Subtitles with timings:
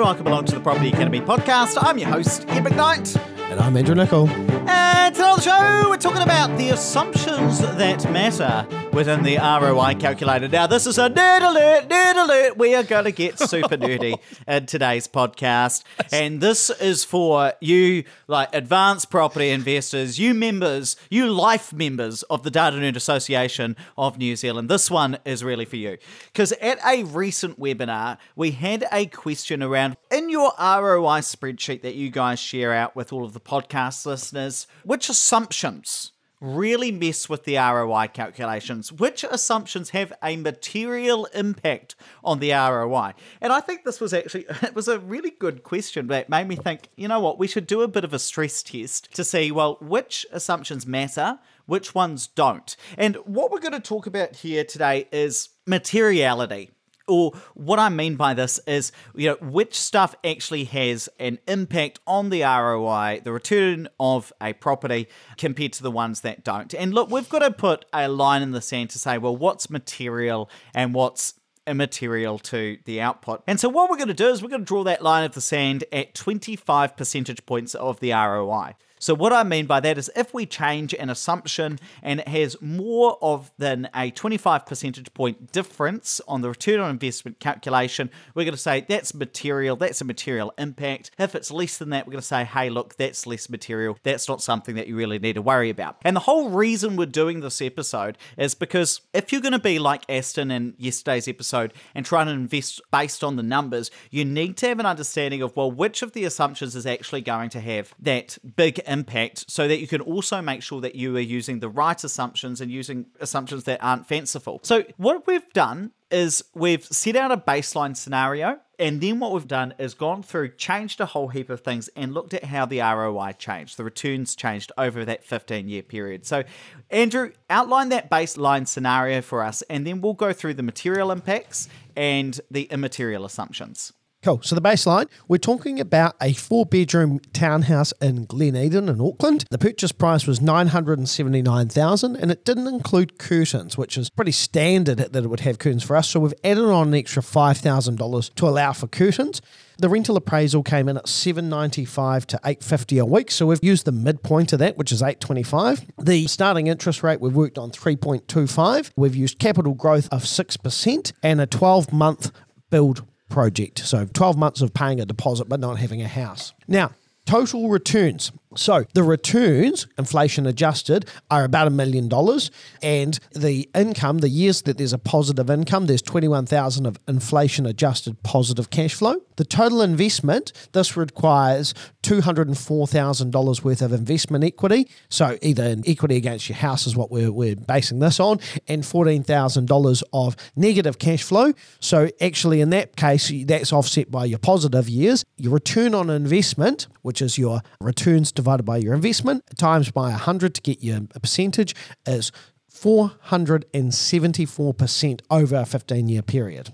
[0.00, 1.76] and welcome along to the Property Academy podcast.
[1.78, 3.20] I'm your host, Ed McKnight.
[3.50, 4.30] And I'm Andrew Nicol.
[4.30, 9.94] And today on the show, we're talking about the assumptions that matter within the ROI
[9.94, 10.48] calculator.
[10.48, 12.58] Now, this is a nerd alert, nerd alert.
[12.58, 14.18] We are going to get super nerdy
[14.48, 15.84] in today's podcast.
[16.10, 22.42] And this is for you, like advanced property investors, you members, you life members of
[22.42, 24.68] the Data Nerd Association of New Zealand.
[24.68, 25.96] This one is really for you.
[26.32, 31.94] Because at a recent webinar, we had a question around in your ROI spreadsheet that
[31.94, 37.44] you guys share out with all of the podcast listeners, which assumptions really mess with
[37.44, 38.92] the ROI calculations?
[38.92, 41.94] Which assumptions have a material impact
[42.24, 43.12] on the ROI?
[43.40, 46.56] And I think this was actually it was a really good question that made me
[46.56, 49.50] think, you know what, we should do a bit of a stress test to see,
[49.50, 52.76] well, which assumptions matter, which ones don't.
[52.96, 56.70] And what we're going to talk about here today is materiality
[57.10, 62.00] or what I mean by this is, you know, which stuff actually has an impact
[62.06, 66.72] on the ROI, the return of a property, compared to the ones that don't.
[66.74, 69.68] And look, we've got to put a line in the sand to say, well, what's
[69.68, 71.34] material and what's
[71.66, 73.42] immaterial to the output.
[73.46, 75.34] And so what we're going to do is we're going to draw that line of
[75.34, 78.74] the sand at 25 percentage points of the ROI.
[79.00, 82.54] So, what I mean by that is if we change an assumption and it has
[82.60, 88.44] more of than a 25 percentage point difference on the return on investment calculation, we're
[88.44, 91.12] going to say that's material, that's a material impact.
[91.18, 93.96] If it's less than that, we're going to say, hey, look, that's less material.
[94.02, 95.96] That's not something that you really need to worry about.
[96.02, 99.78] And the whole reason we're doing this episode is because if you're going to be
[99.78, 104.58] like Aston in yesterday's episode and trying to invest based on the numbers, you need
[104.58, 107.94] to have an understanding of, well, which of the assumptions is actually going to have
[107.98, 111.68] that big impact so that you can also make sure that you are using the
[111.68, 114.60] right assumptions and using assumptions that aren't fanciful.
[114.62, 119.46] So, what we've done is we've set out a baseline scenario and then what we've
[119.46, 122.80] done is gone through, changed a whole heap of things, and looked at how the
[122.80, 123.76] ROI changed.
[123.76, 126.24] The returns changed over that 15 year period.
[126.24, 126.44] So,
[126.88, 131.68] Andrew, outline that baseline scenario for us, and then we'll go through the material impacts
[131.94, 133.92] and the immaterial assumptions.
[134.22, 134.42] Cool.
[134.42, 139.46] So the baseline, we're talking about a four bedroom townhouse in Glen Eden in Auckland.
[139.50, 145.24] The purchase price was 979,000 and it didn't include curtains, which is pretty standard that
[145.24, 146.10] it would have curtains for us.
[146.10, 149.40] So we've added on an extra $5,000 to allow for curtains.
[149.78, 153.92] The rental appraisal came in at 795 to 850 a week, so we've used the
[153.92, 155.86] midpoint of that, which is 825.
[155.98, 158.90] The starting interest rate we've worked on 3.25.
[158.96, 162.32] We've used capital growth of 6% and a 12 month
[162.68, 163.78] build project.
[163.86, 166.52] So 12 months of paying a deposit but not having a house.
[166.68, 166.90] Now,
[167.24, 168.32] total returns.
[168.56, 172.50] So the returns, inflation adjusted, are about a million dollars,
[172.82, 176.98] and the income, the years that there's a positive income, there's twenty one thousand of
[177.06, 179.16] inflation adjusted positive cash flow.
[179.36, 184.88] The total investment, this requires two hundred and four thousand dollars worth of investment equity.
[185.08, 188.84] So either an equity against your house is what we're we're basing this on, and
[188.84, 191.52] fourteen thousand dollars of negative cash flow.
[191.78, 195.24] So actually, in that case, that's offset by your positive years.
[195.36, 200.54] Your return on investment, which is your returns divided by your investment times by 100
[200.54, 201.74] to get your percentage
[202.06, 202.32] is
[202.72, 206.72] 474% over a 15 year period.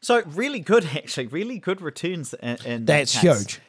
[0.00, 3.60] So, really good, actually, really good returns in, in That's that huge.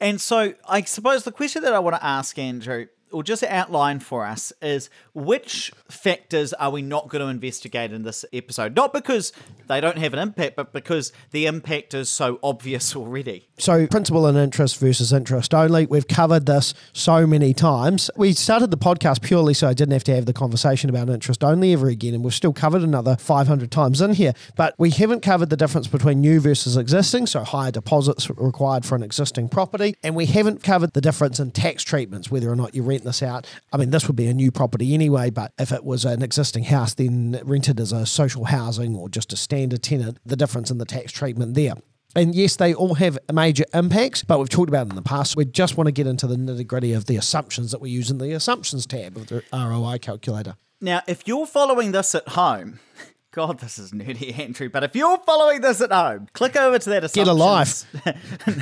[0.00, 4.00] And so, I suppose the question that I want to ask Andrew or just outline
[4.00, 8.74] for us is which factors are we not going to investigate in this episode?
[8.74, 9.32] Not because
[9.66, 13.48] they don't have an impact, but because the impact is so obvious already.
[13.58, 15.86] So, principal and interest versus interest only.
[15.86, 18.10] We've covered this so many times.
[18.16, 21.42] We started the podcast purely so I didn't have to have the conversation about interest
[21.42, 24.32] only ever again, and we've still covered another 500 times in here.
[24.56, 28.94] But we haven't covered the difference between new versus existing, so higher deposits required for
[28.94, 32.74] an existing property, and we haven't covered the difference in tax treatments, whether or not
[32.74, 33.46] you rent this out.
[33.72, 36.64] I mean, this would be a new property anyway, but if it was an existing
[36.64, 40.78] house, then rented as a social housing or just a standard tenant, the difference in
[40.78, 41.74] the tax treatment there.
[42.16, 45.36] And yes, they all have major impacts, but we've talked about in the past.
[45.36, 48.10] We just want to get into the nitty gritty of the assumptions that we use
[48.10, 50.56] in the assumptions tab of the ROI calculator.
[50.80, 52.80] Now, if you're following this at home,
[53.30, 54.70] God, this is nerdy, Andrew.
[54.70, 57.84] But if you're following this at home, click over to that assumptions.
[57.94, 58.14] Get a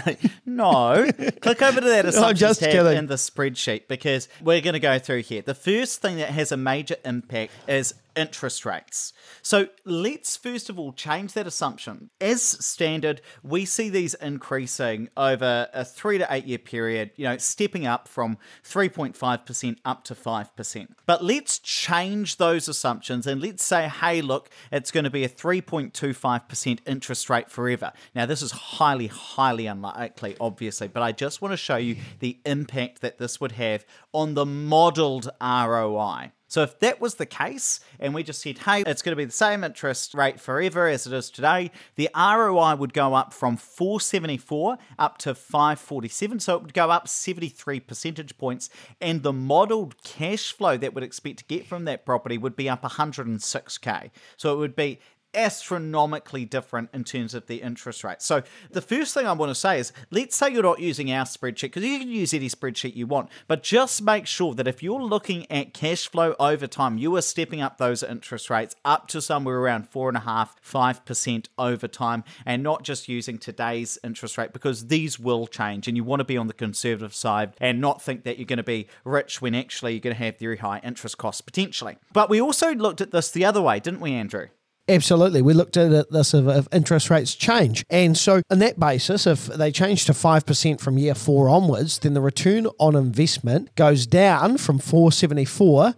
[0.07, 0.37] life.
[0.47, 1.09] no,
[1.41, 2.99] click over to that assumptions just tab kidding.
[2.99, 5.43] in the spreadsheet because we're going to go through here.
[5.43, 9.13] The first thing that has a major impact is interest rates.
[9.43, 12.11] So let's first of all change that assumption.
[12.21, 17.37] As standard, we see these increasing over a three to eight year period, you know,
[17.37, 20.89] stepping up from 3.5% up to 5%.
[21.07, 25.29] But let's change those assumptions and let's say, hey, look, it's going to be a
[25.29, 27.93] 3.25% interest rate forever.
[28.15, 32.39] Now, this is highly, highly unlikely, obviously, but I just want to show you the
[32.45, 36.33] impact that this would have on the modeled ROI.
[36.49, 39.25] So if that was the case, and we just said, hey, it's going to be
[39.25, 43.57] the same interest rate forever as it is today, the ROI would go up from
[43.57, 46.41] 474 up to 547.
[46.41, 48.71] So it would go up 73 percentage points,
[49.01, 52.69] and the modeled cash flow that we'd expect to get from that property would be
[52.69, 54.11] up 106k.
[54.37, 55.01] So it would be
[55.37, 58.23] astronomically different in terms of the interest rate.
[58.23, 61.25] So the first thing I want to say is let's say you're not using our
[61.25, 64.83] spreadsheet because you can use any spreadsheet you want, but just make sure that if
[64.83, 69.07] you're looking at cash flow over time, you are stepping up those interest rates up
[69.09, 73.39] to somewhere around four and a half, five percent over time, and not just using
[73.39, 77.15] today's interest rate because these will change and you want to be on the conservative
[77.15, 80.23] side and not think that you're going to be rich when actually you're going to
[80.23, 81.97] have very high interest costs potentially.
[82.13, 84.49] But we also looked at this the other way, didn't we, Andrew?
[84.89, 85.43] Absolutely.
[85.43, 87.85] We looked at this if, interest rates change.
[87.91, 92.15] And so, on that basis, if they change to 5% from year four onwards, then
[92.15, 95.95] the return on investment goes down from 474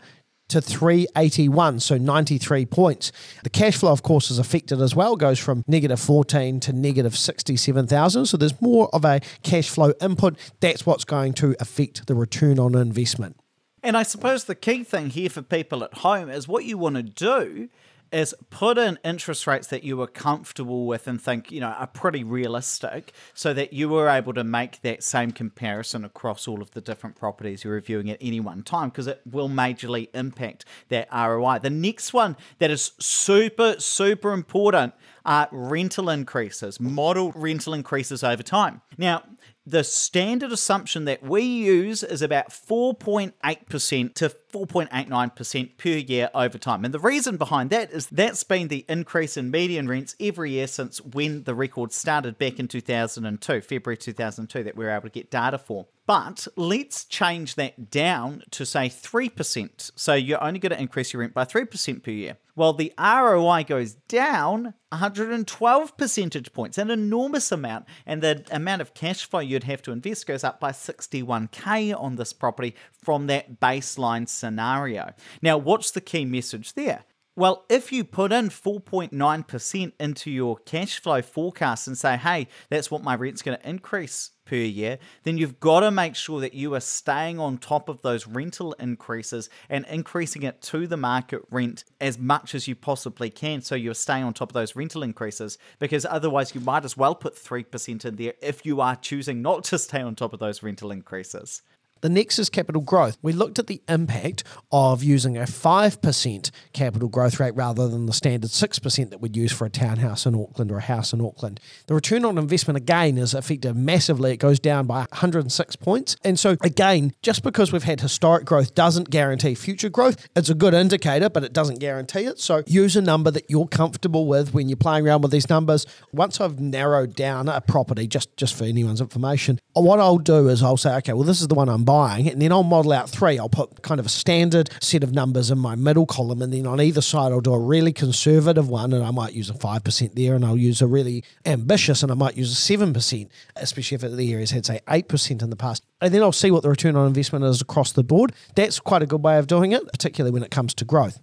[0.48, 3.12] to 381, so 93 points.
[3.44, 7.14] The cash flow, of course, is affected as well, goes from negative 14 to negative
[7.14, 8.24] 67,000.
[8.24, 10.38] So there's more of a cash flow input.
[10.60, 13.36] That's what's going to affect the return on investment.
[13.82, 16.96] And I suppose the key thing here for people at home is what you want
[16.96, 17.68] to do
[18.12, 21.86] is put in interest rates that you were comfortable with and think, you know, are
[21.86, 26.70] pretty realistic so that you were able to make that same comparison across all of
[26.72, 31.08] the different properties you're reviewing at any one time because it will majorly impact that
[31.12, 31.58] ROI.
[31.60, 34.94] The next one that is super, super important
[35.24, 38.80] are rental increases, model rental increases over time.
[38.96, 39.24] Now,
[39.68, 46.84] the standard assumption that we use is about 4.8% to 4.89% per year over time.
[46.84, 50.66] And the reason behind that is that's been the increase in median rents every year
[50.66, 55.10] since when the record started back in 2002, February 2002, that we were able to
[55.10, 55.86] get data for.
[56.08, 59.90] But let's change that down to say 3%.
[59.94, 62.38] So you're only going to increase your rent by 3% per year.
[62.56, 67.84] Well, the ROI goes down 112 percentage points, an enormous amount.
[68.06, 72.16] And the amount of cash flow you'd have to invest goes up by 61k on
[72.16, 72.74] this property
[73.04, 75.12] from that baseline scenario.
[75.42, 77.04] Now, what's the key message there?
[77.38, 82.90] Well, if you put in 4.9% into your cash flow forecast and say, hey, that's
[82.90, 86.52] what my rent's going to increase per year, then you've got to make sure that
[86.54, 91.42] you are staying on top of those rental increases and increasing it to the market
[91.48, 93.62] rent as much as you possibly can.
[93.62, 97.14] So you're staying on top of those rental increases because otherwise you might as well
[97.14, 100.64] put 3% in there if you are choosing not to stay on top of those
[100.64, 101.62] rental increases.
[102.00, 103.18] The next is capital growth.
[103.22, 108.12] We looked at the impact of using a 5% capital growth rate rather than the
[108.12, 111.60] standard 6% that we'd use for a townhouse in Auckland or a house in Auckland.
[111.86, 114.32] The return on investment, again, is affected massively.
[114.32, 116.16] It goes down by 106 points.
[116.24, 120.28] And so, again, just because we've had historic growth doesn't guarantee future growth.
[120.36, 122.38] It's a good indicator, but it doesn't guarantee it.
[122.38, 125.86] So, use a number that you're comfortable with when you're playing around with these numbers.
[126.12, 130.62] Once I've narrowed down a property, just, just for anyone's information, what I'll do is
[130.62, 133.08] I'll say, okay, well, this is the one I'm buying, and then I'll model out
[133.08, 133.38] three.
[133.38, 136.66] I'll put kind of a standard set of numbers in my middle column, and then
[136.66, 140.14] on either side, I'll do a really conservative one, and I might use a 5%
[140.14, 144.02] there, and I'll use a really ambitious, and I might use a 7%, especially if
[144.02, 145.82] the area's had, say, 8% in the past.
[146.02, 148.34] And then I'll see what the return on investment is across the board.
[148.54, 151.22] That's quite a good way of doing it, particularly when it comes to growth.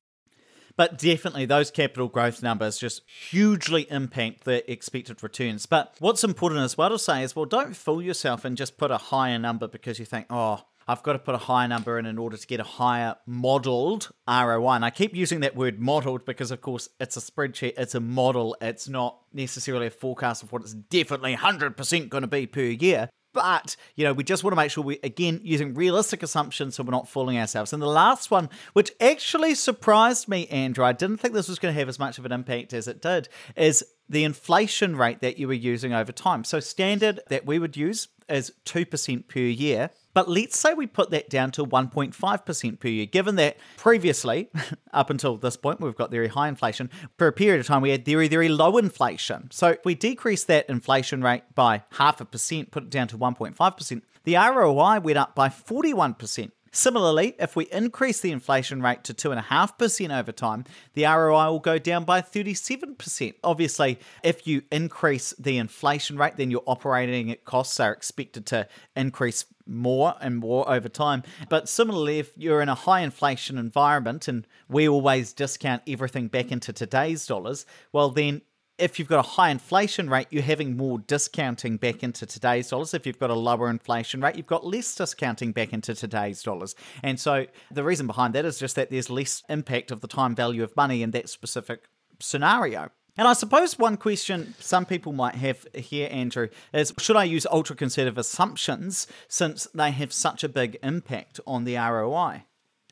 [0.77, 5.65] But definitely, those capital growth numbers just hugely impact the expected returns.
[5.65, 8.91] But what's important as well to say is, well, don't fool yourself and just put
[8.91, 12.05] a higher number because you think, oh, I've got to put a higher number in
[12.05, 14.74] in order to get a higher modeled ROI.
[14.74, 18.00] And I keep using that word modeled because, of course, it's a spreadsheet, it's a
[18.00, 22.62] model, it's not necessarily a forecast of what it's definitely 100% going to be per
[22.62, 23.10] year.
[23.36, 26.84] But, you know, we just want to make sure we, again, using realistic assumptions so
[26.84, 27.74] we're not fooling ourselves.
[27.74, 31.74] And the last one, which actually surprised me, Andrew, I didn't think this was going
[31.74, 33.27] to have as much of an impact as it did,
[33.58, 36.46] is the inflation rate that you were using over time.
[36.46, 39.89] So, standard that we would use is 2% per year.
[40.15, 44.50] But let's say we put that down to 1.5% per year, given that previously,
[44.93, 46.89] up until this point, we've got very high inflation.
[47.17, 49.51] For a period of time, we had very, very low inflation.
[49.51, 53.17] So if we decrease that inflation rate by half a percent, put it down to
[53.17, 56.51] 1.5%, the ROI went up by 41%.
[56.75, 61.79] Similarly, if we increase the inflation rate to 2.5% over time, the ROI will go
[61.79, 63.34] down by 37%.
[63.46, 69.46] Obviously, if you increase the inflation rate, then your operating costs are expected to increase
[69.65, 71.24] more and more over time.
[71.48, 76.51] But similarly, if you're in a high inflation environment and we always discount everything back
[76.51, 78.41] into today's dollars, well, then
[78.77, 82.94] if you've got a high inflation rate, you're having more discounting back into today's dollars.
[82.94, 86.75] If you've got a lower inflation rate, you've got less discounting back into today's dollars.
[87.01, 90.36] And so the reason behind that is just that there's less impact of the time
[90.36, 91.86] value of money in that specific
[92.20, 92.89] scenario.
[93.17, 97.48] And I suppose one question some people might have here, Andrew, is should I use
[97.50, 102.44] ultra conservative assumptions since they have such a big impact on the ROI?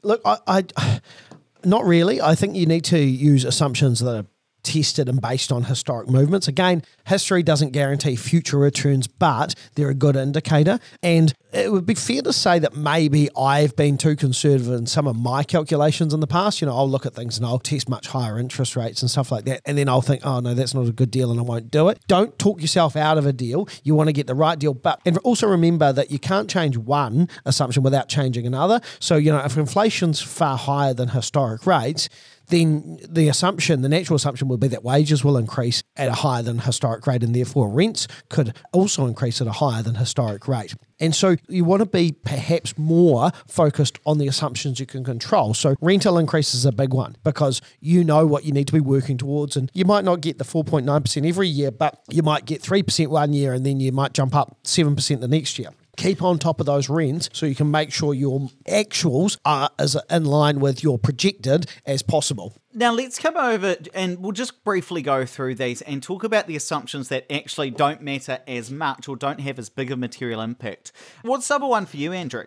[0.02, 1.02] Look, I, I
[1.66, 2.22] not really.
[2.22, 4.26] I think you need to use assumptions that are
[4.64, 6.48] tested and based on historic movements.
[6.48, 10.80] Again, history doesn't guarantee future returns, but they're a good indicator.
[11.02, 15.08] And it would be fair to say that maybe I've been too conservative in some
[15.08, 16.62] of my calculations in the past.
[16.62, 19.32] You know, I'll look at things and I'll test much higher interest rates and stuff
[19.32, 19.62] like that.
[19.66, 21.90] And then I'll think, oh, no, that's not a good deal and I won't do
[21.90, 22.00] it.
[22.08, 23.68] Don't talk yourself out of a deal.
[23.84, 24.74] You want to get the right deal.
[24.74, 28.82] But and also remember that you can't change one assumption without changing another.
[29.00, 32.10] So, you know, if inflation's far higher than historic rates,
[32.54, 36.44] then the assumption, the natural assumption would be that wages will increase at a higher
[36.44, 40.76] than historic rate, and therefore rents could also increase at a higher than historic rate.
[41.00, 45.54] And so you want to be perhaps more focused on the assumptions you can control.
[45.56, 48.80] So rental increase is a big one because you know what you need to be
[48.80, 49.58] working towards.
[49.58, 53.34] And you might not get the 4.9% every year, but you might get 3% one
[53.34, 56.66] year and then you might jump up 7% the next year keep on top of
[56.66, 60.98] those rents so you can make sure your actuals are as in line with your
[60.98, 62.56] projected as possible.
[62.74, 66.56] Now, let's come over and we'll just briefly go through these and talk about the
[66.56, 70.92] assumptions that actually don't matter as much or don't have as big a material impact.
[71.22, 72.46] What's number one for you, Andrew?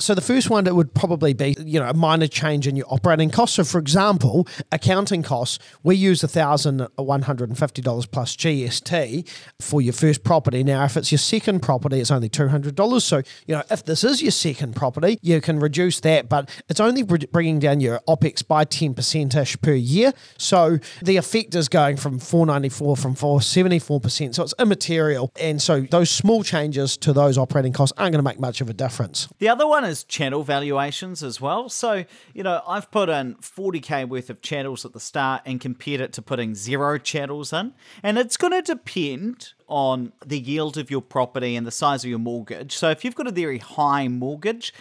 [0.00, 2.86] So the first one that would probably be, you know, a minor change in your
[2.88, 3.56] operating costs.
[3.56, 9.28] So for example, accounting costs, we use thousand one hundred and fifty dollars plus GST
[9.60, 10.62] for your first property.
[10.62, 13.04] Now, if it's your second property, it's only two hundred dollars.
[13.04, 16.80] So you know, if this is your second property, you can reduce that, but it's
[16.80, 20.12] only bringing down your OPEX by ten percent ish per year.
[20.36, 24.36] So the effect is going from four ninety four from four seventy four percent.
[24.36, 28.30] So it's immaterial, and so those small changes to those operating costs aren't going to
[28.30, 29.28] make much of a difference.
[29.38, 31.68] The other one is chattel valuations as well.
[31.68, 32.04] So,
[32.34, 36.12] you know, I've put in 40k worth of chattels at the start and compared it
[36.14, 37.74] to putting zero chattels in.
[38.02, 42.10] And it's going to depend on the yield of your property and the size of
[42.10, 42.76] your mortgage.
[42.76, 44.72] So, if you've got a very high mortgage,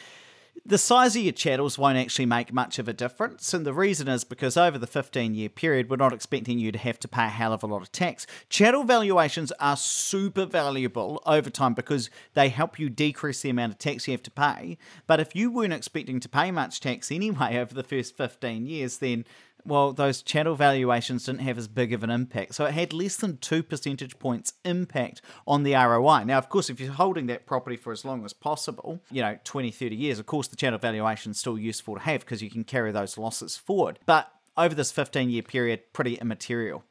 [0.66, 3.54] the size of your chattels won't actually make much of a difference.
[3.54, 6.78] And the reason is because over the 15 year period, we're not expecting you to
[6.78, 8.28] have to pay a hell of a lot of tax.
[8.50, 13.80] Chattel valuations are super valuable over time because they help you decrease the amount of
[13.80, 14.78] tax you have to pay.
[15.06, 18.98] But if you weren't expecting to pay much tax anyway over the first 15 years,
[18.98, 19.26] then
[19.68, 22.56] well, those chattel valuations didn't have as big of an impact.
[22.56, 26.24] So it had less than two percentage points impact on the ROI.
[26.24, 29.38] Now, of course, if you're holding that property for as long as possible, you know,
[29.44, 32.50] 20, 30 years, of course, the chattel valuation is still useful to have because you
[32.50, 34.00] can carry those losses forward.
[34.06, 36.84] But over this 15 year period, pretty immaterial.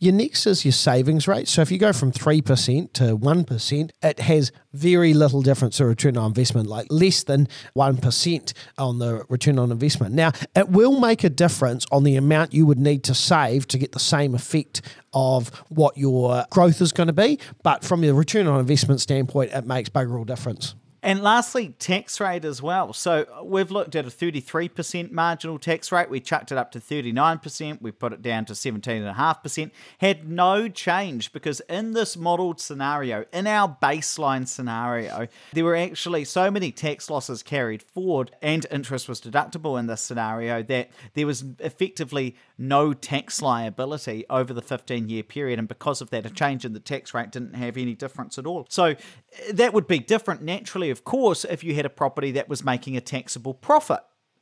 [0.00, 1.48] Your next is your savings rate.
[1.48, 6.16] So if you go from 3% to 1%, it has very little difference to return
[6.16, 10.14] on investment, like less than 1% on the return on investment.
[10.14, 13.78] Now, it will make a difference on the amount you would need to save to
[13.78, 17.40] get the same effect of what your growth is going to be.
[17.64, 20.76] But from the return on investment standpoint, it makes bigger all difference.
[21.08, 22.92] And lastly, tax rate as well.
[22.92, 26.10] So uh, we've looked at a 33% marginal tax rate.
[26.10, 27.80] We chucked it up to 39%.
[27.80, 29.70] We put it down to 17.5%.
[30.02, 36.26] Had no change because in this modeled scenario, in our baseline scenario, there were actually
[36.26, 41.26] so many tax losses carried forward and interest was deductible in this scenario that there
[41.26, 45.58] was effectively no tax liability over the 15 year period.
[45.58, 48.46] And because of that, a change in the tax rate didn't have any difference at
[48.46, 48.66] all.
[48.68, 48.96] So
[49.52, 52.96] that would be different naturally, of course, if you had a property that was making
[52.96, 54.00] a taxable profit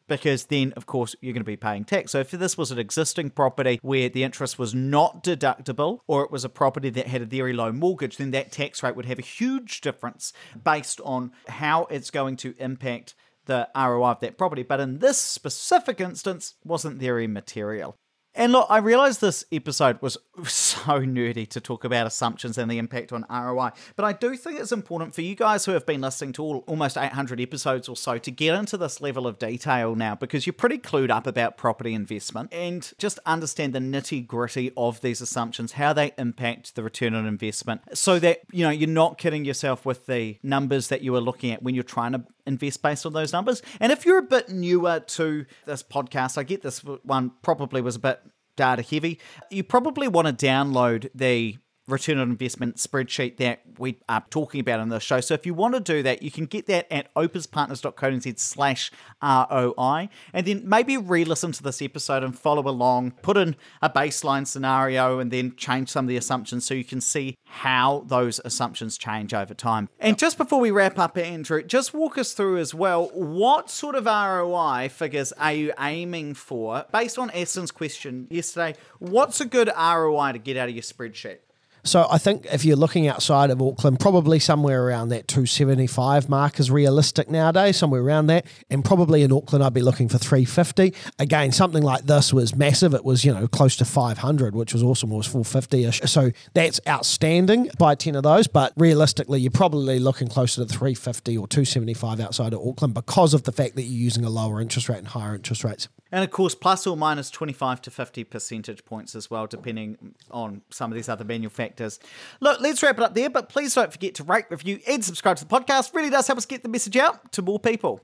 [0.08, 2.12] because then, of course, you're going to be paying tax.
[2.12, 6.30] So, if this was an existing property where the interest was not deductible, or it
[6.30, 9.18] was a property that had a very low mortgage, then that tax rate would have
[9.18, 10.32] a huge difference
[10.62, 13.14] based on how it's going to impact
[13.46, 14.62] the ROI of that property.
[14.62, 17.96] But in this specific instance, wasn't very material.
[18.37, 22.76] And look, I realize this episode was so nerdy to talk about assumptions and the
[22.76, 26.02] impact on ROI, but I do think it's important for you guys who have been
[26.02, 29.95] listening to all, almost 800 episodes or so to get into this level of detail
[29.95, 34.71] now because you're pretty clued up about property investment and just understand the nitty gritty
[34.76, 38.87] of these assumptions, how they impact the return on investment, so that you know you're
[38.87, 42.23] not kidding yourself with the numbers that you are looking at when you're trying to
[42.46, 43.62] invest based on those numbers.
[43.80, 47.96] And if you're a bit newer to this podcast, I get this one probably was
[47.96, 48.20] a bit
[48.56, 49.20] data heavy.
[49.50, 51.58] You probably want to download the
[51.88, 55.21] return on investment spreadsheet that we are talking about in the show.
[55.21, 58.90] So if you want to do that, you can get that at opuspartners.co.nz slash
[59.23, 64.47] ROI and then maybe re-listen to this episode and follow along, put in a baseline
[64.47, 68.99] scenario and then change some of the assumptions so you can see how those assumptions
[68.99, 69.88] change over time.
[70.00, 73.95] And just before we wrap up, Andrew, just walk us through as well, what sort
[73.95, 76.85] of ROI figures are you aiming for?
[76.93, 81.38] Based on Aston's question yesterday, what's a good ROI to get out of your spreadsheet?
[81.87, 86.59] So I think if you're looking outside of Auckland, probably somewhere around that 275 mark
[86.59, 88.47] is realistic nowadays, somewhere around that.
[88.69, 90.93] And probably in Auckland, I'd be looking for 350.
[91.19, 92.93] Again, something like this was massive.
[92.93, 95.12] It was, you know, close to 500, which was awesome.
[95.12, 96.00] It was 450-ish.
[96.11, 98.49] So that's outstanding by 10 of those.
[98.49, 103.45] But realistically, you're probably looking closer to 350 or 275 outside of Auckland because of
[103.45, 105.88] the fact that you're using a lower interest rate and higher interest rates.
[106.16, 110.62] And of course, plus or minus 25 to 50 percentage points as well, depending on
[110.70, 112.00] some of these other manual factors.
[112.40, 115.37] Look, let's wrap it up there, but please don't forget to rate, review, and subscribe
[115.37, 115.92] to the podcast.
[115.94, 118.00] Really does help us get the message out to more people.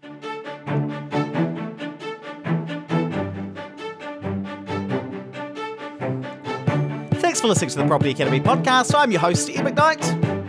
[7.14, 8.94] Thanks for listening to the Property Academy podcast.
[8.94, 10.41] I'm your host, Ed McKnight.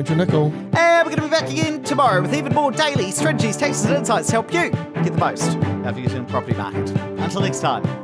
[0.00, 0.46] Richard Nicol.
[0.46, 3.96] And we're going to be back again tomorrow with even more daily strategies, tactics, and
[3.96, 6.88] insights to help you get the most out of your property market.
[7.18, 7.99] Until next time.